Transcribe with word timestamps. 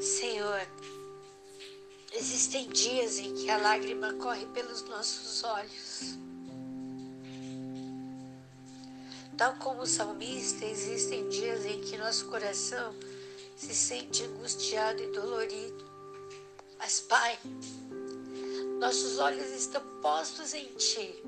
Senhor, 0.00 0.66
existem 2.12 2.68
dias 2.68 3.18
em 3.18 3.34
que 3.34 3.50
a 3.50 3.56
lágrima 3.56 4.12
corre 4.14 4.46
pelos 4.46 4.82
nossos 4.82 5.42
olhos. 5.44 6.18
Tal 9.36 9.56
como 9.56 9.82
o 9.82 9.86
salmista, 9.86 10.64
existem 10.64 11.28
dias 11.28 11.64
em 11.64 11.80
que 11.80 11.96
nosso 11.96 12.26
coração 12.26 12.94
se 13.56 13.74
sente 13.74 14.22
angustiado 14.22 15.02
e 15.02 15.10
dolorido. 15.10 15.84
Mas, 16.78 17.00
Pai, 17.00 17.38
nossos 18.78 19.18
olhos 19.18 19.50
estão 19.50 19.82
postos 20.00 20.54
em 20.54 20.66
Ti. 20.74 21.22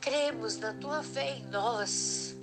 Cremos 0.00 0.56
na 0.56 0.72
Tua 0.74 1.02
fé 1.02 1.36
em 1.36 1.46
nós. 1.46 2.34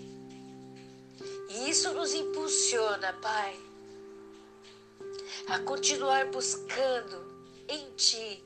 E 1.49 1.69
isso 1.69 1.93
nos 1.93 2.13
impulsiona, 2.13 3.13
Pai, 3.13 3.59
a 5.47 5.59
continuar 5.59 6.25
buscando 6.27 7.25
em 7.67 7.91
Ti 7.95 8.43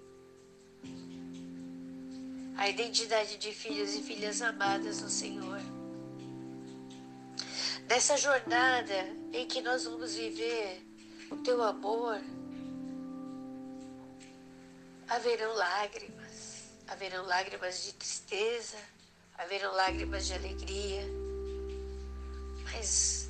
a 2.58 2.68
identidade 2.68 3.38
de 3.38 3.54
filhos 3.54 3.96
e 3.96 4.04
filhas 4.04 4.42
amadas 4.42 5.02
no 5.02 5.10
Senhor. 5.10 5.62
Nessa 7.88 8.18
jornada 8.18 9.08
em 9.32 9.48
que 9.48 9.62
nós 9.62 9.86
vamos 9.86 10.14
viver 10.14 10.86
o 11.32 11.38
teu 11.38 11.64
amor, 11.64 12.20
haverão 15.08 15.54
lágrimas, 15.54 16.64
haverão 16.88 17.26
lágrimas 17.26 17.86
de 17.86 17.94
tristeza, 17.94 18.78
haverão 19.38 19.74
lágrimas 19.74 20.28
de 20.28 20.34
alegria, 20.34 21.04
mas 22.80 23.30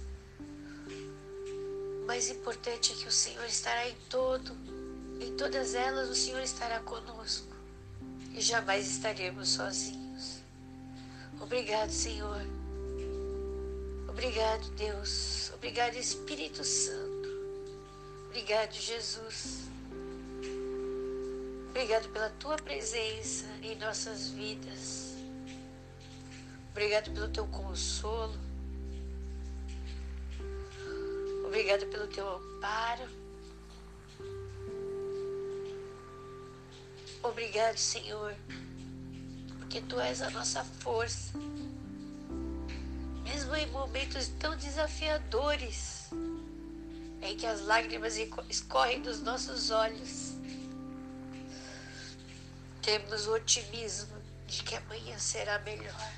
mais 2.06 2.30
importante 2.30 2.94
é 2.94 2.96
que 2.96 3.08
o 3.08 3.12
Senhor 3.12 3.46
estará 3.46 3.90
em 3.90 3.96
todo, 4.08 4.56
em 5.20 5.36
todas 5.38 5.74
elas 5.74 6.08
o 6.08 6.16
Senhor 6.16 6.42
estará 6.42 6.80
conosco 6.82 7.56
e 8.34 8.42
jamais 8.42 8.88
estaremos 8.88 9.50
sozinhos. 9.50 10.42
Obrigado, 11.42 11.90
Senhor. 11.90 12.42
Obrigado, 14.08 14.70
Deus. 14.72 15.52
Obrigado, 15.56 15.96
Espírito 15.96 16.64
Santo. 16.64 17.30
Obrigado, 18.28 18.74
Jesus. 18.74 19.62
Obrigado 21.70 22.08
pela 22.10 22.30
tua 22.32 22.56
presença 22.58 23.46
em 23.64 23.76
nossas 23.78 24.30
vidas. 24.30 25.16
Obrigado 26.72 27.12
pelo 27.12 27.30
teu 27.30 27.48
consolo. 27.48 28.49
Obrigado 31.70 31.92
pelo 31.92 32.08
teu 32.08 32.28
amparo. 32.28 33.08
Obrigado, 37.22 37.78
Senhor, 37.78 38.36
porque 39.60 39.80
Tu 39.82 40.00
és 40.00 40.20
a 40.24 40.32
nossa 40.32 40.64
força. 40.64 41.38
Mesmo 43.24 43.56
em 43.56 43.68
momentos 43.68 44.30
tão 44.40 44.58
desafiadores, 44.58 46.10
em 47.22 47.38
que 47.38 47.46
as 47.46 47.62
lágrimas 47.62 48.18
escorrem 48.50 49.04
dos 49.04 49.22
nossos 49.22 49.70
olhos, 49.70 50.34
temos 52.82 53.28
o 53.28 53.36
otimismo 53.36 54.20
de 54.48 54.64
que 54.64 54.74
amanhã 54.74 55.20
será 55.20 55.60
melhor, 55.60 56.14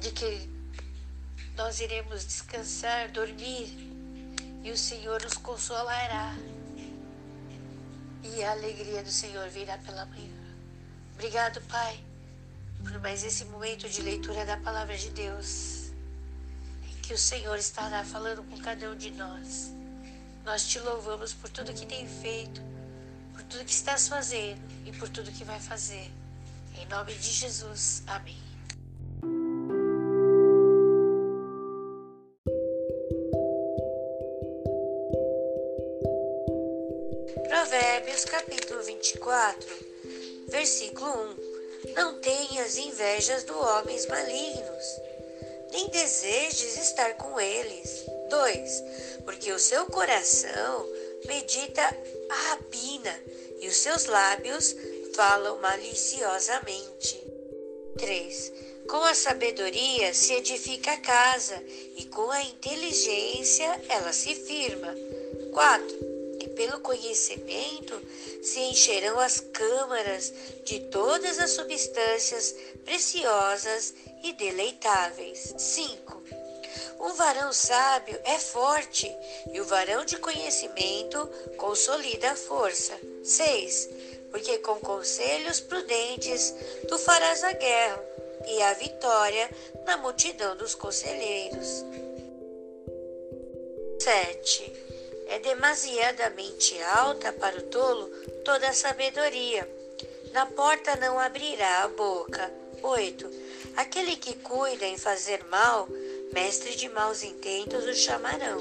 de 0.00 0.10
que 0.10 0.59
nós 1.60 1.78
iremos 1.78 2.24
descansar, 2.24 3.10
dormir 3.10 3.68
e 4.64 4.70
o 4.70 4.76
Senhor 4.78 5.22
nos 5.22 5.34
consolará 5.34 6.34
e 8.22 8.42
a 8.42 8.52
alegria 8.52 9.02
do 9.02 9.10
Senhor 9.10 9.46
virá 9.50 9.76
pela 9.76 10.06
manhã. 10.06 10.40
Obrigado, 11.12 11.60
Pai, 11.68 12.02
por 12.82 12.98
mais 13.00 13.22
esse 13.22 13.44
momento 13.44 13.86
de 13.90 14.00
leitura 14.00 14.46
da 14.46 14.56
palavra 14.56 14.96
de 14.96 15.10
Deus, 15.10 15.92
em 16.82 16.94
que 17.02 17.12
o 17.12 17.18
Senhor 17.18 17.58
estará 17.58 18.02
falando 18.04 18.42
com 18.44 18.58
cada 18.58 18.90
um 18.90 18.96
de 18.96 19.10
nós. 19.10 19.70
Nós 20.46 20.66
te 20.66 20.78
louvamos 20.78 21.34
por 21.34 21.50
tudo 21.50 21.74
que 21.74 21.84
tem 21.84 22.08
feito, 22.08 22.62
por 23.34 23.42
tudo 23.42 23.66
que 23.66 23.72
estás 23.72 24.08
fazendo 24.08 24.62
e 24.86 24.92
por 24.92 25.10
tudo 25.10 25.30
que 25.30 25.44
vai 25.44 25.60
fazer. 25.60 26.10
Em 26.74 26.86
nome 26.86 27.12
de 27.12 27.30
Jesus. 27.30 28.02
Amém. 28.06 28.49
Provérbios 37.50 38.24
capítulo 38.26 38.80
24, 38.84 39.76
versículo 40.46 41.10
1. 41.84 41.94
Não 41.94 42.20
tenhas 42.20 42.76
invejas 42.76 43.42
dos 43.42 43.56
homens 43.56 44.06
malignos, 44.06 44.84
nem 45.72 45.88
desejes 45.88 46.78
estar 46.78 47.14
com 47.14 47.40
eles. 47.40 48.04
2. 48.28 48.84
Porque 49.24 49.50
o 49.50 49.58
seu 49.58 49.84
coração 49.86 50.86
medita 51.26 51.82
a 52.30 52.34
rapina 52.50 53.20
e 53.60 53.66
os 53.66 53.78
seus 53.78 54.04
lábios 54.04 54.76
falam 55.16 55.58
maliciosamente. 55.58 57.20
3. 57.98 58.52
Com 58.88 59.02
a 59.02 59.12
sabedoria 59.12 60.14
se 60.14 60.34
edifica 60.34 60.92
a 60.92 61.00
casa, 61.00 61.60
e 61.96 62.04
com 62.04 62.30
a 62.30 62.44
inteligência 62.44 63.82
ela 63.88 64.12
se 64.12 64.36
firma. 64.36 64.94
4 65.52 66.09
pelo 66.60 66.80
conhecimento 66.80 67.98
se 68.42 68.60
encherão 68.60 69.18
as 69.18 69.40
câmaras 69.40 70.30
de 70.62 70.78
todas 70.78 71.38
as 71.38 71.52
substâncias 71.52 72.54
preciosas 72.84 73.94
e 74.22 74.34
deleitáveis. 74.34 75.54
5. 75.56 76.22
Um 77.00 77.14
varão 77.14 77.50
sábio 77.50 78.20
é 78.24 78.38
forte, 78.38 79.10
e 79.54 79.58
o 79.58 79.64
varão 79.64 80.04
de 80.04 80.18
conhecimento 80.18 81.26
consolida 81.56 82.32
a 82.32 82.36
força. 82.36 82.92
6. 83.24 83.88
Porque 84.30 84.58
com 84.58 84.78
conselhos 84.80 85.60
prudentes 85.60 86.54
tu 86.86 86.98
farás 86.98 87.42
a 87.42 87.52
guerra, 87.52 88.04
e 88.46 88.62
a 88.64 88.74
vitória 88.74 89.48
na 89.86 89.96
multidão 89.96 90.54
dos 90.58 90.74
conselheiros. 90.74 91.86
7 93.98 94.89
é 95.30 95.38
demasiadamente 95.38 96.76
alta 96.82 97.32
para 97.32 97.56
o 97.56 97.62
tolo 97.62 98.08
toda 98.44 98.68
a 98.68 98.72
sabedoria. 98.72 99.66
Na 100.32 100.44
porta 100.44 100.96
não 100.96 101.20
abrirá 101.20 101.84
a 101.84 101.88
boca. 101.88 102.52
8. 102.82 103.30
Aquele 103.76 104.16
que 104.16 104.34
cuida 104.34 104.84
em 104.84 104.98
fazer 104.98 105.44
mal, 105.44 105.88
mestre 106.32 106.74
de 106.74 106.88
maus 106.88 107.22
intentos 107.22 107.84
o 107.84 107.94
chamarão. 107.94 108.58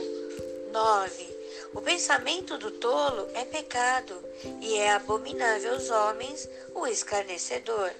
9. 0.72 1.40
O 1.74 1.81
pensamento 1.81 2.56
do 2.59 2.69
tolo 2.72 3.28
é 3.34 3.46
pecado, 3.46 4.16
e 4.62 4.78
é 4.78 4.91
abominável 4.91 5.74
aos 5.74 5.90
homens 5.90 6.47
o 6.75 6.86
escarnecedor. 6.86 7.91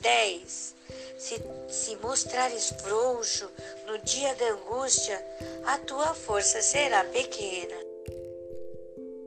10. 0.00 0.74
Se, 1.16 1.42
se 1.68 1.96
mostrares 1.96 2.74
frouxo 2.82 3.48
no 3.86 3.98
dia 3.98 4.34
da 4.34 4.50
angústia, 4.50 5.24
a 5.64 5.78
tua 5.78 6.12
força 6.12 6.60
será 6.60 7.04
pequena. 7.04 7.85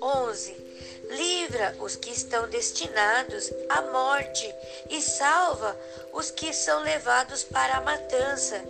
11. 0.02 0.56
Livra 1.10 1.76
os 1.80 1.96
que 1.96 2.12
estão 2.12 2.48
destinados 2.50 3.52
à 3.68 3.82
morte 3.82 4.54
e 4.90 5.02
salva 5.02 5.76
os 6.14 6.30
que 6.30 6.54
são 6.54 6.84
levados 6.84 7.44
para 7.44 7.78
a 7.78 7.82
matança, 7.82 8.64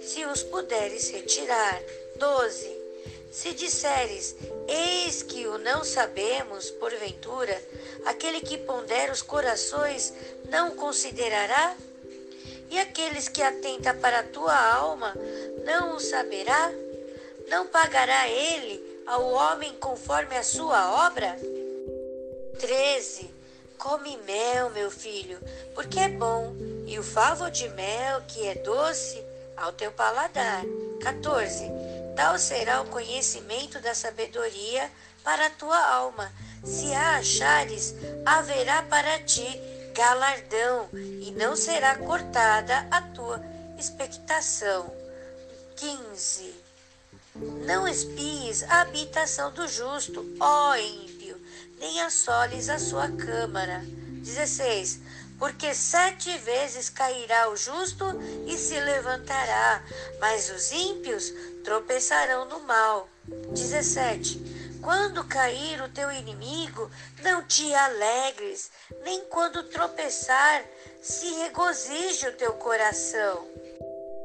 se 0.00 0.24
os 0.24 0.42
puderes 0.42 1.10
retirar. 1.10 1.80
12. 2.16 2.80
Se 3.32 3.52
disseres, 3.54 4.36
eis 4.68 5.22
que 5.22 5.46
o 5.46 5.56
não 5.58 5.84
sabemos, 5.84 6.70
porventura, 6.70 7.60
aquele 8.04 8.40
que 8.40 8.58
pondera 8.58 9.12
os 9.12 9.22
corações 9.22 10.12
não 10.48 10.72
considerará? 10.72 11.76
E 12.70 12.78
aqueles 12.78 13.28
que 13.28 13.42
atenta 13.42 13.94
para 13.94 14.20
a 14.20 14.24
tua 14.24 14.56
alma 14.56 15.14
não 15.64 15.96
o 15.96 16.00
saberá? 16.00 16.70
Não 17.48 17.66
pagará 17.66 18.28
ele 18.28 18.89
ao 19.10 19.28
homem 19.32 19.72
conforme 19.80 20.36
a 20.36 20.44
sua 20.44 21.08
obra? 21.08 21.36
13. 22.60 23.28
Come 23.76 24.16
mel, 24.18 24.70
meu 24.70 24.88
filho, 24.88 25.36
porque 25.74 25.98
é 25.98 26.08
bom, 26.08 26.54
e 26.86 26.96
o 26.96 27.02
favo 27.02 27.50
de 27.50 27.68
mel, 27.70 28.22
que 28.28 28.46
é 28.46 28.54
doce, 28.54 29.20
ao 29.56 29.72
teu 29.72 29.90
paladar. 29.90 30.62
14. 31.02 31.64
Tal 32.14 32.38
será 32.38 32.82
o 32.82 32.86
conhecimento 32.86 33.80
da 33.80 33.94
sabedoria 33.94 34.88
para 35.24 35.46
a 35.46 35.50
tua 35.50 35.92
alma. 35.92 36.30
Se 36.62 36.94
a 36.94 37.16
achares, 37.16 37.96
haverá 38.24 38.84
para 38.84 39.18
ti 39.24 39.60
galardão, 39.92 40.88
e 40.92 41.32
não 41.32 41.56
será 41.56 41.96
cortada 41.96 42.86
a 42.92 43.02
tua 43.02 43.42
expectação. 43.76 44.94
15. 45.74 46.59
Não 47.66 47.88
espies 47.88 48.62
a 48.64 48.82
habitação 48.82 49.50
do 49.52 49.66
justo, 49.66 50.24
ó 50.38 50.76
ímpio, 50.76 51.40
nem 51.78 52.02
assoles 52.02 52.68
a 52.68 52.78
sua 52.78 53.08
câmara. 53.10 53.82
16. 54.22 55.00
Porque 55.38 55.72
sete 55.74 56.36
vezes 56.38 56.90
cairá 56.90 57.48
o 57.48 57.56
justo 57.56 58.04
e 58.46 58.58
se 58.58 58.78
levantará, 58.78 59.82
mas 60.20 60.50
os 60.50 60.70
ímpios 60.70 61.32
tropeçarão 61.64 62.44
no 62.44 62.60
mal. 62.60 63.08
17. 63.26 64.78
Quando 64.82 65.24
cair 65.24 65.80
o 65.82 65.88
teu 65.88 66.10
inimigo, 66.10 66.90
não 67.22 67.42
te 67.44 67.74
alegres, 67.74 68.70
nem 69.02 69.24
quando 69.26 69.62
tropeçar, 69.64 70.64
se 71.02 71.26
regozije 71.34 72.28
o 72.28 72.36
teu 72.36 72.52
coração. 72.54 73.46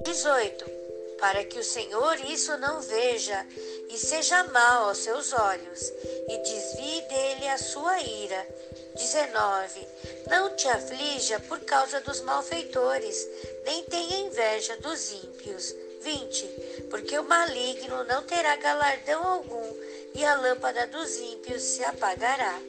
18. 0.03 0.74
Para 1.19 1.43
que 1.43 1.59
o 1.59 1.63
Senhor 1.63 2.19
isso 2.29 2.55
não 2.57 2.81
veja 2.81 3.45
e 3.89 3.97
seja 3.97 4.43
mal 4.45 4.89
aos 4.89 4.99
seus 4.99 5.33
olhos, 5.33 5.93
e 6.27 6.37
desvie 6.39 7.01
dele 7.01 7.47
a 7.47 7.57
sua 7.57 7.99
ira. 8.01 8.47
19. 8.95 9.87
Não 10.29 10.55
te 10.55 10.67
aflija 10.67 11.39
por 11.41 11.59
causa 11.61 11.99
dos 12.01 12.21
malfeitores, 12.21 13.27
nem 13.65 13.83
tenha 13.83 14.19
inveja 14.19 14.77
dos 14.77 15.11
ímpios. 15.11 15.73
20. 16.01 16.45
Porque 16.89 17.17
o 17.17 17.23
maligno 17.23 18.03
não 18.03 18.21
terá 18.23 18.55
galardão 18.57 19.23
algum, 19.23 19.73
e 20.13 20.23
a 20.23 20.35
lâmpada 20.35 20.85
dos 20.87 21.17
ímpios 21.17 21.61
se 21.63 21.83
apagará. 21.83 22.59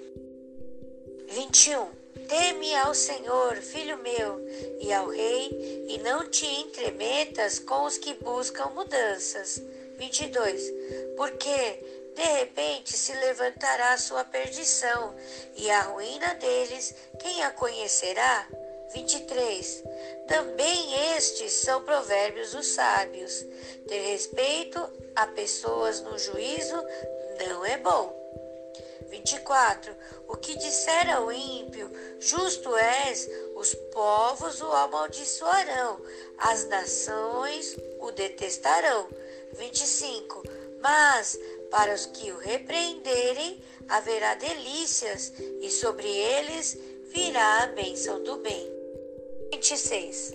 21. 1.29 2.06
Teme 2.29 2.75
ao 2.77 2.95
Senhor, 2.95 3.57
filho 3.57 3.99
meu, 3.99 4.45
e 4.81 4.93
ao 4.93 5.09
Rei, 5.09 5.87
e 5.89 5.99
não 5.99 6.29
te 6.29 6.47
entremetas 6.47 7.59
com 7.59 7.85
os 7.85 7.99
que 7.99 8.15
buscam 8.15 8.67
mudanças. 8.71 9.63
22. 9.99 10.73
Porque 11.17 12.13
de 12.15 12.23
repente 12.23 12.97
se 12.97 13.13
levantará 13.15 13.93
a 13.93 13.99
sua 13.99 14.25
perdição, 14.25 15.15
e 15.55 15.71
a 15.71 15.83
ruína 15.83 16.35
deles, 16.35 16.95
quem 17.21 17.43
a 17.43 17.51
conhecerá? 17.51 18.49
23. 18.93 19.85
Também 20.27 21.15
estes 21.17 21.53
são 21.53 21.83
provérbios 21.85 22.53
dos 22.53 22.67
sábios. 22.69 23.45
Ter 23.87 24.13
respeito 24.13 24.81
a 25.15 25.27
pessoas 25.27 26.01
no 26.01 26.19
juízo 26.19 26.77
não 27.47 27.65
é 27.65 27.77
bom. 27.79 28.16
24. 29.11 29.95
O 30.29 30.37
que 30.37 30.57
disser 30.57 31.15
ao 31.15 31.33
ímpio, 31.33 31.91
justo 32.19 32.75
és, 32.77 33.29
os 33.55 33.75
povos 33.93 34.61
o 34.61 34.71
amaldiçoarão, 34.73 36.01
as 36.39 36.67
nações 36.69 37.77
o 38.01 38.11
detestarão. 38.13 39.09
25. 39.59 40.43
Mas 40.81 41.39
para 41.71 41.95
os 41.95 42.07
que 42.07 42.31
o 42.33 42.39
repreenderem, 42.39 43.63
haverá 43.89 44.35
delícias, 44.35 45.33
e 45.61 45.71
sobre 45.71 46.09
eles 46.09 46.77
virá 47.13 47.63
a 47.63 47.67
bênção 47.69 48.23
do 48.23 48.37
bem. 48.39 48.71
26. 49.53 50.35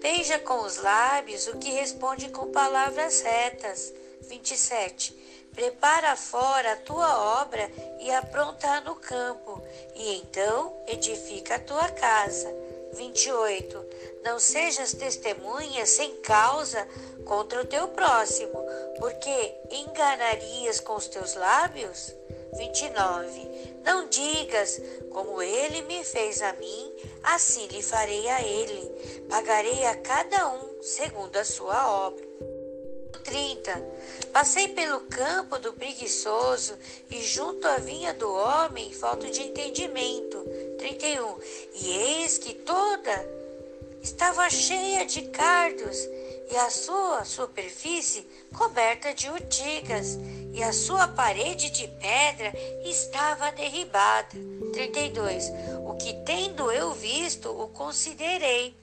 Beija 0.00 0.38
com 0.38 0.60
os 0.60 0.76
lábios 0.76 1.46
o 1.48 1.58
que 1.58 1.70
responde 1.70 2.28
com 2.28 2.50
palavras 2.50 3.22
retas. 3.22 3.92
27. 4.22 5.14
Prepara 5.54 6.16
fora 6.16 6.72
a 6.72 6.76
tua 6.76 7.40
obra 7.42 7.70
e 8.00 8.10
apronta-a 8.10 8.80
no 8.80 8.96
campo, 8.96 9.62
e 9.94 10.16
então 10.16 10.76
edifica 10.88 11.54
a 11.54 11.60
tua 11.60 11.88
casa. 11.90 12.52
28. 12.94 13.84
Não 14.24 14.38
sejas 14.38 14.92
testemunha 14.92 15.84
sem 15.86 16.16
causa 16.22 16.86
contra 17.24 17.60
o 17.60 17.66
teu 17.66 17.88
próximo, 17.88 18.64
porque 18.98 19.54
enganarias 19.70 20.80
com 20.80 20.94
os 20.94 21.08
teus 21.08 21.34
lábios? 21.34 22.12
29. 22.56 23.74
Não 23.84 24.08
digas, 24.08 24.80
como 25.10 25.42
ele 25.42 25.82
me 25.82 26.04
fez 26.04 26.40
a 26.40 26.52
mim, 26.54 26.92
assim 27.22 27.66
lhe 27.66 27.82
farei 27.82 28.28
a 28.28 28.42
ele. 28.42 29.24
Pagarei 29.28 29.84
a 29.86 29.96
cada 29.96 30.48
um 30.48 30.82
segundo 30.82 31.36
a 31.36 31.44
sua 31.44 32.06
obra. 32.06 32.23
30. 33.34 33.82
Passei 34.32 34.68
pelo 34.68 35.00
campo 35.00 35.58
do 35.58 35.72
preguiçoso 35.72 36.78
e 37.10 37.20
junto 37.20 37.66
à 37.66 37.78
vinha 37.78 38.14
do 38.14 38.32
homem 38.32 38.92
falta 38.92 39.28
de 39.28 39.42
entendimento. 39.42 40.38
31. 40.78 41.36
E 41.74 41.90
eis 41.90 42.38
que 42.38 42.54
toda 42.54 43.28
estava 44.00 44.48
cheia 44.48 45.04
de 45.04 45.22
cardos 45.22 45.98
e 46.48 46.56
a 46.56 46.70
sua 46.70 47.24
superfície 47.24 48.24
coberta 48.56 49.12
de 49.12 49.28
urtigas, 49.28 50.16
e 50.52 50.62
a 50.62 50.72
sua 50.72 51.08
parede 51.08 51.70
de 51.70 51.88
pedra 51.88 52.52
estava 52.84 53.50
derribada. 53.50 54.28
32. 54.72 55.50
O 55.84 55.94
que 55.94 56.12
tendo 56.24 56.70
eu 56.70 56.92
visto, 56.92 57.50
o 57.50 57.66
considerei, 57.66 58.76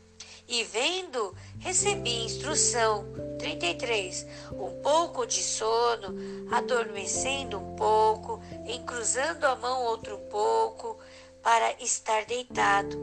e 0.51 0.65
vendo, 0.65 1.33
recebi 1.59 2.25
instrução. 2.25 3.05
33. 3.39 4.27
Um 4.51 4.81
pouco 4.81 5.25
de 5.25 5.41
sono, 5.41 6.13
adormecendo 6.51 7.57
um 7.57 7.75
pouco, 7.75 8.39
encruzando 8.67 9.47
a 9.47 9.55
mão 9.55 9.85
outro 9.85 10.17
pouco, 10.29 10.99
para 11.41 11.71
estar 11.81 12.25
deitado. 12.25 12.97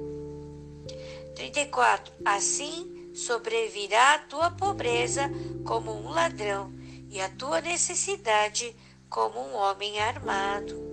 34. 1.34 2.12
Assim 2.24 3.10
sobrevirá 3.14 4.14
a 4.14 4.18
tua 4.18 4.50
pobreza 4.50 5.22
como 5.64 5.90
um 5.90 6.10
ladrão 6.10 6.70
e 7.08 7.20
a 7.20 7.28
tua 7.30 7.60
necessidade 7.60 8.76
como 9.08 9.40
um 9.40 9.56
homem 9.56 9.98
armado. 9.98 10.87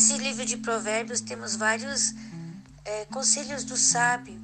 Nesse 0.00 0.16
livro 0.16 0.46
de 0.46 0.56
Provérbios 0.56 1.20
temos 1.20 1.56
vários 1.56 2.14
é, 2.86 3.04
conselhos 3.04 3.64
do 3.64 3.76
sábio 3.76 4.40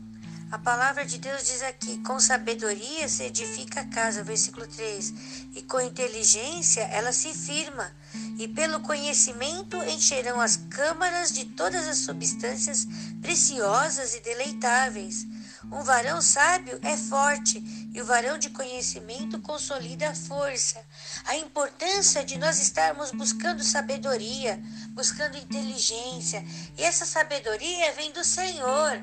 a 0.49 0.59
palavra 0.59 1.05
de 1.05 1.19
Deus 1.19 1.45
diz 1.45 1.61
aqui: 1.63 1.99
com 1.99 2.21
sabedoria 2.21 3.09
se 3.09 3.25
edifica 3.25 3.81
a 3.81 3.87
casa, 3.87 4.23
versículo 4.23 4.65
3, 4.65 5.13
e 5.57 5.63
com 5.63 5.81
inteligência 5.81 6.83
ela 6.83 7.13
se 7.13 7.35
firma, 7.35 7.91
e 8.39 8.47
pelo 8.47 8.79
conhecimento 8.81 9.77
encherão 9.85 10.41
as 10.41 10.57
câmaras 10.71 11.33
de 11.33 11.47
todas 11.47 11.89
as 11.89 11.99
substâncias 11.99 12.87
preciosas 13.21 14.15
e 14.15 14.21
deleitáveis. 14.21 15.27
Um 15.65 15.83
varão 15.83 16.23
sábio 16.23 16.79
é 16.81 16.97
forte, 16.97 17.59
e 17.93 18.01
o 18.01 18.05
varão 18.07 18.39
de 18.39 18.51
conhecimento 18.51 19.41
consolida 19.41 20.11
a 20.11 20.15
força. 20.15 20.81
A 21.25 21.37
importância 21.37 22.25
de 22.25 22.39
nós 22.39 22.61
estarmos 22.61 23.11
buscando 23.11 23.65
sabedoria, 23.65 24.63
buscando 24.97 25.37
inteligência, 25.37 26.43
e 26.79 26.83
essa 26.83 27.05
sabedoria 27.05 27.93
vem 27.93 28.11
do 28.13 28.25
Senhor. 28.25 28.99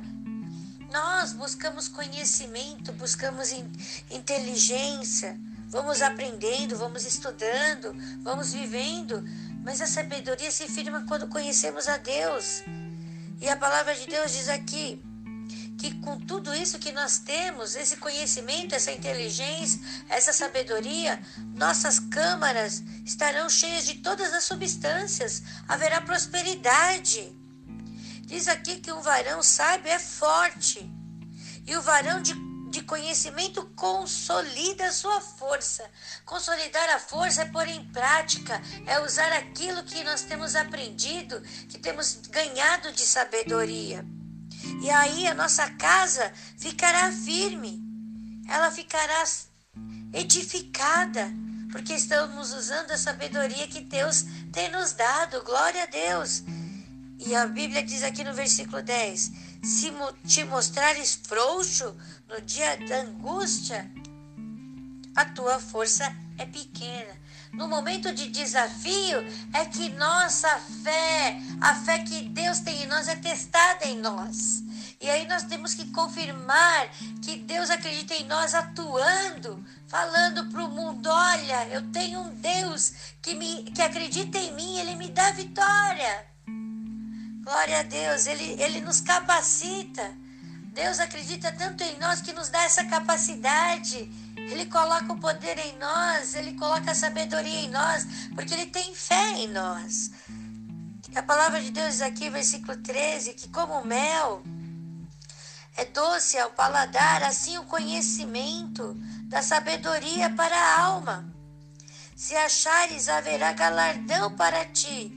Nós 0.91 1.33
buscamos 1.33 1.87
conhecimento, 1.87 2.91
buscamos 2.93 3.51
inteligência, 4.09 5.39
vamos 5.69 6.01
aprendendo, 6.01 6.75
vamos 6.75 7.05
estudando, 7.05 7.95
vamos 8.23 8.53
vivendo, 8.53 9.23
mas 9.63 9.81
a 9.81 9.87
sabedoria 9.87 10.49
se 10.49 10.67
firma 10.67 11.05
quando 11.07 11.27
conhecemos 11.27 11.87
a 11.87 11.97
Deus. 11.97 12.63
E 13.39 13.47
a 13.47 13.55
palavra 13.55 13.93
de 13.93 14.07
Deus 14.07 14.31
diz 14.31 14.49
aqui 14.49 14.99
que 15.83 15.95
com 15.95 16.17
tudo 16.17 16.55
isso 16.55 16.79
que 16.79 16.93
nós 16.93 17.17
temos, 17.17 17.75
esse 17.75 17.97
conhecimento, 17.97 18.73
essa 18.73 18.89
inteligência, 18.89 19.81
essa 20.07 20.31
sabedoria, 20.31 21.21
nossas 21.55 21.99
câmaras 21.99 22.81
estarão 23.03 23.49
cheias 23.49 23.83
de 23.83 23.95
todas 23.95 24.31
as 24.31 24.45
substâncias, 24.45 25.43
haverá 25.67 25.99
prosperidade. 25.99 27.37
Diz 28.21 28.47
aqui 28.47 28.79
que 28.79 28.93
um 28.93 29.01
varão 29.01 29.43
sábio 29.43 29.91
é 29.91 29.99
forte 29.99 30.89
e 31.67 31.75
o 31.75 31.81
varão 31.81 32.21
de, 32.21 32.33
de 32.69 32.81
conhecimento 32.83 33.65
consolida 33.75 34.87
a 34.87 34.93
sua 34.93 35.19
força. 35.19 35.83
Consolidar 36.23 36.91
a 36.91 36.99
força 36.99 37.41
é 37.41 37.45
pôr 37.51 37.67
em 37.67 37.83
prática, 37.91 38.61
é 38.87 39.01
usar 39.01 39.33
aquilo 39.33 39.83
que 39.83 40.01
nós 40.05 40.21
temos 40.21 40.55
aprendido, 40.55 41.41
que 41.67 41.77
temos 41.77 42.21
ganhado 42.29 42.89
de 42.93 43.01
sabedoria. 43.01 44.05
E 44.83 44.91
aí 44.91 45.25
a 45.27 45.33
nossa 45.33 45.69
casa 45.69 46.33
ficará 46.57 47.09
firme, 47.09 47.81
ela 48.49 48.69
ficará 48.69 49.23
edificada, 50.11 51.31
porque 51.71 51.93
estamos 51.93 52.51
usando 52.51 52.91
a 52.91 52.97
sabedoria 52.97 53.65
que 53.65 53.79
Deus 53.79 54.25
tem 54.51 54.69
nos 54.71 54.91
dado. 54.91 55.41
Glória 55.45 55.83
a 55.83 55.85
Deus. 55.85 56.43
E 57.17 57.33
a 57.33 57.47
Bíblia 57.47 57.81
diz 57.81 58.03
aqui 58.03 58.25
no 58.25 58.33
versículo 58.33 58.81
10: 58.81 59.31
Se 59.63 59.93
te 60.27 60.43
mostrares 60.43 61.15
frouxo 61.15 61.95
no 62.27 62.41
dia 62.41 62.75
da 62.85 63.03
angústia, 63.03 63.89
a 65.15 65.23
tua 65.23 65.61
força 65.61 66.13
é 66.37 66.45
pequena. 66.45 67.23
no 67.53 67.69
momento 67.69 68.13
de 68.13 68.27
desafio, 68.27 69.19
é 69.53 69.63
que 69.63 69.87
nossa 69.89 70.49
fé, 70.83 71.39
a 71.61 71.73
fé 71.75 71.99
que 71.99 72.23
Deus 72.23 72.59
tem 72.59 72.83
em 72.83 72.87
nós, 72.87 73.07
é 73.07 73.15
testada 73.15 73.85
em 73.85 73.97
nós. 73.97 74.63
E 75.03 75.09
aí 75.09 75.27
nós 75.27 75.43
temos 75.43 75.73
que 75.73 75.91
confirmar 75.91 76.89
que 77.21 77.35
Deus 77.35 77.69
acredita 77.69 78.13
em 78.13 78.23
nós 78.23 78.55
atuando, 78.55 79.61
falando 79.85 80.45
para 80.49 80.63
o 80.63 80.69
mundo: 80.69 81.09
olha, 81.09 81.67
eu 81.67 81.91
tenho 81.91 82.21
um 82.21 82.33
Deus 82.35 82.93
que, 83.21 83.35
me, 83.35 83.63
que 83.63 83.81
acredita 83.81 84.37
em 84.37 84.53
mim, 84.53 84.77
ele 84.79 84.95
me 84.95 85.09
dá 85.09 85.29
vitória. 85.31 86.25
Glória 87.43 87.81
a 87.81 87.83
Deus, 87.83 88.27
ele, 88.27 88.55
ele 88.61 88.79
nos 88.79 89.01
capacita. 89.01 90.09
Deus 90.71 91.01
acredita 91.01 91.51
tanto 91.51 91.83
em 91.83 91.99
nós 91.99 92.21
que 92.21 92.31
nos 92.31 92.47
dá 92.47 92.63
essa 92.63 92.85
capacidade. 92.85 94.09
Ele 94.37 94.67
coloca 94.67 95.11
o 95.11 95.19
poder 95.19 95.59
em 95.59 95.77
nós, 95.79 96.33
ele 96.33 96.53
coloca 96.53 96.91
a 96.91 96.95
sabedoria 96.95 97.59
em 97.59 97.69
nós, 97.69 98.07
porque 98.33 98.53
ele 98.53 98.67
tem 98.67 98.95
fé 98.95 99.31
em 99.33 99.49
nós. 99.49 100.11
A 101.13 101.21
palavra 101.21 101.61
de 101.61 101.71
Deus 101.71 102.01
aqui, 102.01 102.29
versículo 102.29 102.77
13, 102.77 103.33
que 103.33 103.49
como 103.49 103.85
mel 103.85 104.41
é 105.75 105.85
doce 105.85 106.37
ao 106.37 106.51
paladar, 106.51 107.23
assim 107.23 107.57
o 107.57 107.65
conhecimento 107.65 108.93
da 109.23 109.41
sabedoria 109.41 110.29
para 110.29 110.55
a 110.55 110.81
alma. 110.81 111.33
Se 112.15 112.35
achares, 112.35 113.09
haverá 113.09 113.53
galardão 113.53 114.35
para 114.35 114.65
ti, 114.65 115.11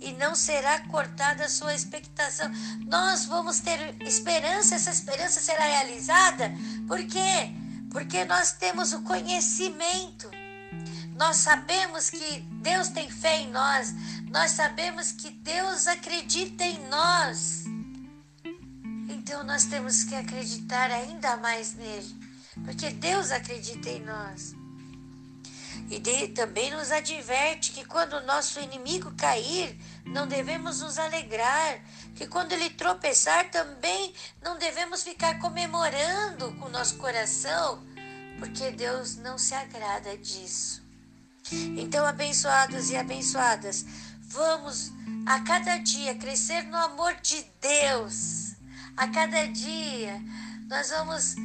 e 0.00 0.12
não 0.12 0.34
será 0.34 0.80
cortada 0.88 1.44
a 1.44 1.48
sua 1.48 1.74
expectação. 1.74 2.50
Nós 2.86 3.26
vamos 3.26 3.60
ter 3.60 3.96
esperança, 4.00 4.74
essa 4.74 4.90
esperança 4.90 5.40
será 5.40 5.64
realizada. 5.64 6.50
Por 6.88 7.04
quê? 7.04 7.52
Porque 7.90 8.24
nós 8.24 8.52
temos 8.52 8.92
o 8.92 9.02
conhecimento. 9.02 10.30
Nós 11.16 11.36
sabemos 11.36 12.08
que 12.08 12.40
Deus 12.62 12.88
tem 12.88 13.10
fé 13.10 13.40
em 13.40 13.50
nós. 13.50 13.94
Nós 14.30 14.52
sabemos 14.52 15.12
que 15.12 15.30
Deus 15.30 15.86
acredita 15.86 16.64
em 16.64 16.78
nós. 16.88 17.59
Então 19.30 19.44
nós 19.44 19.66
temos 19.66 20.02
que 20.02 20.16
acreditar 20.16 20.90
ainda 20.90 21.36
mais 21.36 21.74
nele, 21.74 22.16
porque 22.64 22.90
Deus 22.90 23.30
acredita 23.30 23.88
em 23.88 24.00
nós. 24.00 24.56
E 25.88 26.00
de, 26.00 26.26
também 26.28 26.72
nos 26.72 26.90
adverte 26.90 27.70
que 27.70 27.84
quando 27.84 28.14
o 28.14 28.26
nosso 28.26 28.58
inimigo 28.58 29.14
cair, 29.14 29.80
não 30.04 30.26
devemos 30.26 30.80
nos 30.80 30.98
alegrar, 30.98 31.78
que 32.16 32.26
quando 32.26 32.50
ele 32.50 32.70
tropeçar 32.70 33.48
também 33.52 34.12
não 34.42 34.58
devemos 34.58 35.04
ficar 35.04 35.38
comemorando 35.38 36.52
com 36.54 36.66
o 36.66 36.70
nosso 36.70 36.96
coração, 36.96 37.86
porque 38.36 38.72
Deus 38.72 39.14
não 39.14 39.38
se 39.38 39.54
agrada 39.54 40.18
disso. 40.18 40.82
Então, 41.78 42.04
abençoados 42.04 42.90
e 42.90 42.96
abençoadas, 42.96 43.86
vamos 44.22 44.90
a 45.24 45.38
cada 45.42 45.76
dia 45.76 46.16
crescer 46.16 46.62
no 46.62 46.76
amor 46.76 47.14
de 47.22 47.46
Deus 47.60 48.50
a 48.96 49.08
cada 49.08 49.46
dia 49.46 50.20
nós 50.68 50.90
vamos 50.90 51.36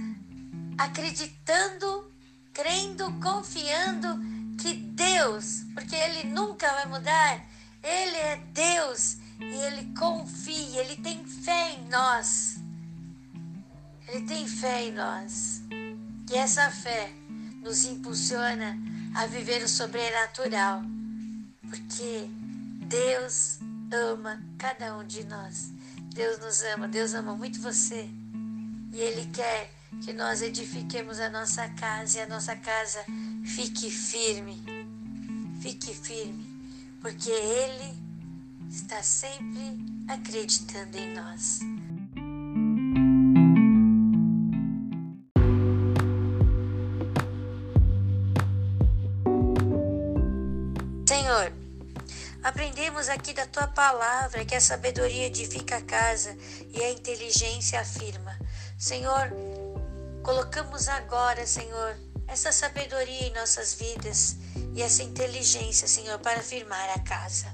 acreditando, 0.78 2.12
crendo, 2.54 3.12
confiando 3.20 4.20
que 4.58 4.74
Deus, 4.74 5.64
porque 5.74 5.96
Ele 5.96 6.30
nunca 6.30 6.72
vai 6.74 6.86
mudar, 6.86 7.46
Ele 7.84 8.18
é 8.18 8.38
Deus 8.54 9.18
e 9.40 9.44
Ele 9.44 9.94
confia, 9.98 10.82
Ele 10.82 10.96
tem 10.98 11.26
fé 11.26 11.74
em 11.74 11.88
nós. 11.90 12.58
Ele 14.08 14.26
tem 14.26 14.48
fé 14.48 14.86
em 14.86 14.92
nós. 14.92 15.62
E 16.30 16.36
essa 16.36 16.70
fé 16.70 17.12
nos 17.62 17.86
impulsiona 17.86 18.78
a 19.16 19.26
viver 19.26 19.64
o 19.64 19.68
sobrenatural, 19.68 20.82
porque 21.62 22.28
Deus 22.88 23.60
ama 23.92 24.42
cada 24.58 24.98
um 24.98 25.06
de 25.06 25.24
nós. 25.24 25.72
Deus 26.16 26.40
nos 26.40 26.64
ama, 26.64 26.88
Deus 26.88 27.14
ama 27.14 27.36
muito 27.36 27.62
você. 27.62 28.10
E 28.94 29.02
Ele 29.02 29.30
quer 29.34 29.70
que 30.02 30.14
nós 30.14 30.42
edifiquemos 30.42 31.20
a 31.20 31.30
nossa 31.30 31.68
casa 31.68 32.18
e 32.18 32.22
a 32.22 32.28
nossa 32.28 32.56
casa 32.56 33.04
fique 33.44 33.92
firme. 33.92 34.64
Fique 35.60 35.94
firme, 35.94 36.48
porque 37.02 37.30
Ele 37.30 37.94
está 38.70 39.04
sempre 39.04 39.78
acreditando 40.08 40.98
em 40.98 41.14
nós. 41.14 41.60
Aprendemos 52.46 53.10
aqui 53.10 53.34
da 53.34 53.48
tua 53.48 53.66
palavra 53.66 54.46
que 54.46 54.54
a 54.54 54.62
sabedoria 54.62 55.26
edifica 55.26 55.78
a 55.78 55.82
casa 55.82 56.38
e 56.70 56.80
a 56.80 56.92
inteligência 56.92 57.80
afirma. 57.80 58.38
Senhor, 58.78 59.32
colocamos 60.22 60.88
agora, 60.88 61.48
Senhor, 61.48 61.98
essa 62.28 62.52
sabedoria 62.52 63.30
em 63.30 63.34
nossas 63.34 63.74
vidas 63.74 64.36
e 64.76 64.84
essa 64.84 65.02
inteligência, 65.02 65.88
Senhor, 65.88 66.20
para 66.20 66.40
firmar 66.40 66.88
a 66.92 67.00
casa. 67.00 67.52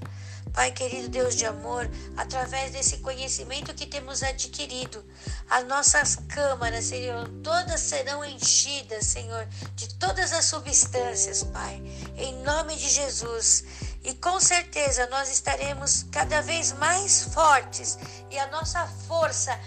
Pai 0.52 0.72
querido 0.74 1.08
Deus 1.08 1.38
de 1.38 1.46
amor, 1.46 1.90
através 2.18 2.72
desse 2.72 2.98
conhecimento 2.98 3.74
que 3.74 3.86
temos 3.86 4.22
adquirido, 4.22 5.06
as 5.50 5.66
nossas 5.66 6.18
câmaras, 6.28 6.84
Senhor, 6.84 7.30
todas 7.42 7.80
serão 7.80 8.26
enchidas, 8.26 9.06
Senhor, 9.06 9.48
de 9.76 9.94
todas 9.96 10.34
as 10.34 10.44
substâncias, 10.44 11.44
Pai, 11.44 11.82
em 12.18 12.36
nome 12.44 12.76
de 12.76 12.90
Jesus. 12.90 13.64
E 14.04 14.16
com 14.16 14.40
certeza 14.40 15.08
nós 15.08 15.30
estaremos 15.30 16.04
cada 16.12 16.42
vez 16.42 16.72
mais 16.74 17.24
fortes 17.34 18.00
e 18.30 18.40
a 18.40 18.48
nossa 18.48 18.86
força 19.08 19.58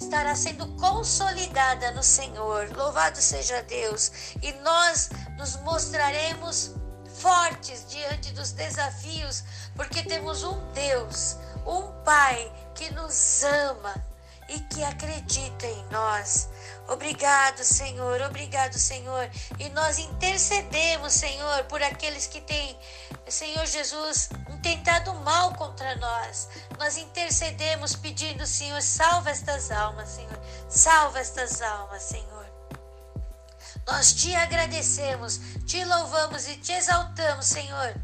estará 0.00 0.34
sendo 0.34 0.66
consolidada 0.76 1.90
no 1.92 2.02
Senhor. 2.02 2.70
Louvado 2.76 3.20
seja 3.20 3.62
Deus! 3.62 4.12
E 4.42 4.52
nós 4.62 5.10
nos 5.36 5.56
mostraremos 5.56 6.72
fortes 7.20 7.84
diante 7.88 8.32
dos 8.32 8.52
desafios, 8.52 9.44
porque 9.74 10.02
temos 10.02 10.42
um 10.42 10.72
Deus, 10.72 11.36
um 11.66 11.92
Pai 12.02 12.50
que 12.74 12.90
nos 12.92 13.42
ama 13.44 13.94
e 14.48 14.58
que 14.60 14.82
acredita 14.82 15.66
em 15.66 15.84
nós. 15.90 16.48
Obrigado, 16.88 17.62
Senhor, 17.62 18.20
obrigado, 18.22 18.78
Senhor. 18.78 19.30
E 19.58 19.68
nós 19.70 19.98
intercedemos, 19.98 21.12
Senhor, 21.12 21.64
por 21.64 21.82
aqueles 21.82 22.26
que 22.26 22.40
têm, 22.40 22.76
Senhor 23.28 23.64
Jesus, 23.66 24.28
intentado 24.48 25.14
mal 25.14 25.54
contra 25.54 25.94
nós. 25.96 26.48
Nós 26.78 26.96
intercedemos 26.96 27.94
pedindo, 27.94 28.46
Senhor, 28.46 28.82
salva 28.82 29.30
estas 29.30 29.70
almas, 29.70 30.08
Senhor. 30.08 30.40
Salva 30.68 31.20
estas 31.20 31.62
almas, 31.62 32.02
Senhor. 32.02 32.46
Nós 33.86 34.12
te 34.12 34.34
agradecemos, 34.34 35.40
te 35.66 35.84
louvamos 35.84 36.48
e 36.48 36.56
te 36.56 36.72
exaltamos, 36.72 37.46
Senhor. 37.46 37.94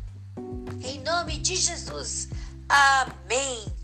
Em 0.83 1.01
nome 1.01 1.39
de 1.39 1.57
Jesus. 1.57 2.29
Amém. 2.69 3.76